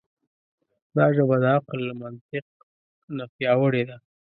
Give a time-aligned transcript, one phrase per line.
[0.95, 2.45] دا ژبه د عقل له منطق
[3.17, 3.97] نه پیاوړې ده.